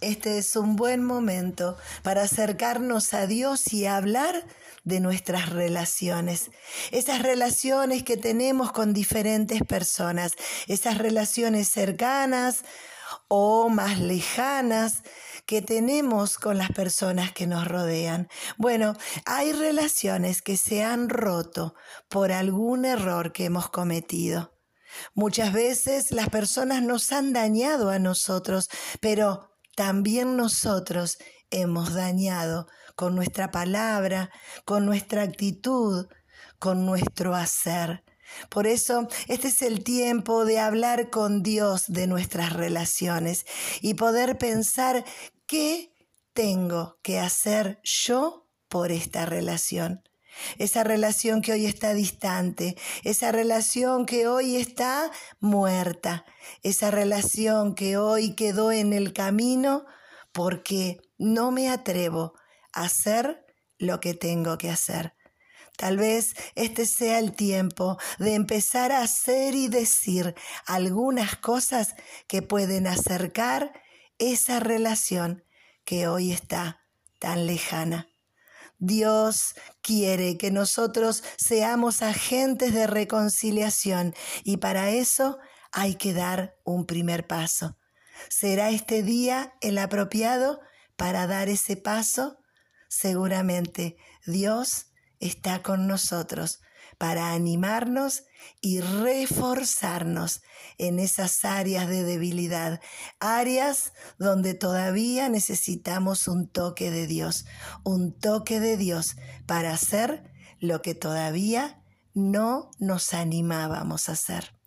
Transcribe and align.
este 0.00 0.38
es 0.38 0.56
un 0.56 0.76
buen 0.76 1.04
momento 1.04 1.76
para 2.02 2.22
acercarnos 2.22 3.14
a 3.14 3.26
Dios 3.26 3.72
y 3.72 3.86
hablar 3.86 4.44
de 4.84 5.00
nuestras 5.00 5.50
relaciones. 5.50 6.50
Esas 6.92 7.22
relaciones 7.22 8.02
que 8.04 8.16
tenemos 8.16 8.72
con 8.72 8.92
diferentes 8.92 9.62
personas, 9.62 10.32
esas 10.66 10.98
relaciones 10.98 11.68
cercanas 11.68 12.64
o 13.28 13.68
más 13.68 13.98
lejanas 13.98 15.02
que 15.46 15.62
tenemos 15.62 16.38
con 16.38 16.58
las 16.58 16.70
personas 16.72 17.32
que 17.32 17.46
nos 17.46 17.66
rodean. 17.66 18.28
Bueno, 18.56 18.94
hay 19.24 19.52
relaciones 19.52 20.42
que 20.42 20.56
se 20.56 20.84
han 20.84 21.08
roto 21.08 21.74
por 22.08 22.32
algún 22.32 22.84
error 22.84 23.32
que 23.32 23.46
hemos 23.46 23.70
cometido. 23.70 24.54
Muchas 25.14 25.52
veces 25.52 26.12
las 26.12 26.28
personas 26.28 26.82
nos 26.82 27.12
han 27.12 27.32
dañado 27.32 27.90
a 27.90 27.98
nosotros, 27.98 28.68
pero 29.00 29.48
también 29.78 30.36
nosotros 30.36 31.18
hemos 31.52 31.94
dañado 31.94 32.66
con 32.96 33.14
nuestra 33.14 33.52
palabra, 33.52 34.28
con 34.64 34.84
nuestra 34.84 35.22
actitud, 35.22 36.08
con 36.58 36.84
nuestro 36.84 37.36
hacer. 37.36 38.02
Por 38.50 38.66
eso, 38.66 39.06
este 39.28 39.46
es 39.46 39.62
el 39.62 39.84
tiempo 39.84 40.44
de 40.44 40.58
hablar 40.58 41.10
con 41.10 41.44
Dios 41.44 41.84
de 41.86 42.08
nuestras 42.08 42.54
relaciones 42.54 43.46
y 43.80 43.94
poder 43.94 44.36
pensar 44.36 45.04
qué 45.46 45.94
tengo 46.32 46.98
que 47.00 47.20
hacer 47.20 47.78
yo 47.84 48.48
por 48.66 48.90
esta 48.90 49.26
relación. 49.26 50.02
Esa 50.58 50.84
relación 50.84 51.42
que 51.42 51.52
hoy 51.52 51.66
está 51.66 51.94
distante, 51.94 52.76
esa 53.04 53.32
relación 53.32 54.06
que 54.06 54.26
hoy 54.26 54.56
está 54.56 55.10
muerta, 55.40 56.24
esa 56.62 56.90
relación 56.90 57.74
que 57.74 57.96
hoy 57.96 58.34
quedó 58.34 58.72
en 58.72 58.92
el 58.92 59.12
camino 59.12 59.84
porque 60.32 61.00
no 61.18 61.50
me 61.50 61.68
atrevo 61.68 62.34
a 62.72 62.84
hacer 62.84 63.44
lo 63.78 64.00
que 64.00 64.14
tengo 64.14 64.58
que 64.58 64.70
hacer. 64.70 65.14
Tal 65.76 65.96
vez 65.96 66.34
este 66.56 66.86
sea 66.86 67.20
el 67.20 67.36
tiempo 67.36 67.98
de 68.18 68.34
empezar 68.34 68.90
a 68.90 69.02
hacer 69.02 69.54
y 69.54 69.68
decir 69.68 70.34
algunas 70.66 71.36
cosas 71.36 71.94
que 72.26 72.42
pueden 72.42 72.88
acercar 72.88 73.72
esa 74.18 74.58
relación 74.58 75.44
que 75.84 76.08
hoy 76.08 76.32
está 76.32 76.80
tan 77.20 77.46
lejana. 77.46 78.08
Dios 78.78 79.54
quiere 79.82 80.38
que 80.38 80.50
nosotros 80.50 81.24
seamos 81.36 82.02
agentes 82.02 82.72
de 82.72 82.86
reconciliación 82.86 84.14
y 84.44 84.58
para 84.58 84.90
eso 84.90 85.38
hay 85.72 85.96
que 85.96 86.14
dar 86.14 86.56
un 86.64 86.86
primer 86.86 87.26
paso. 87.26 87.76
¿Será 88.28 88.70
este 88.70 89.02
día 89.02 89.54
el 89.60 89.78
apropiado 89.78 90.60
para 90.96 91.26
dar 91.26 91.48
ese 91.48 91.76
paso? 91.76 92.38
Seguramente 92.88 93.96
Dios 94.26 94.86
está 95.20 95.62
con 95.62 95.86
nosotros 95.86 96.60
para 96.98 97.32
animarnos 97.32 98.24
y 98.60 98.80
reforzarnos 98.80 100.42
en 100.78 100.98
esas 100.98 101.44
áreas 101.44 101.88
de 101.88 102.02
debilidad, 102.02 102.80
áreas 103.20 103.92
donde 104.18 104.54
todavía 104.54 105.28
necesitamos 105.28 106.26
un 106.26 106.48
toque 106.48 106.90
de 106.90 107.06
Dios, 107.06 107.46
un 107.84 108.18
toque 108.18 108.58
de 108.58 108.76
Dios 108.76 109.16
para 109.46 109.72
hacer 109.72 110.30
lo 110.58 110.82
que 110.82 110.94
todavía 110.94 111.82
no 112.14 112.70
nos 112.78 113.14
animábamos 113.14 114.08
a 114.08 114.12
hacer. 114.12 114.57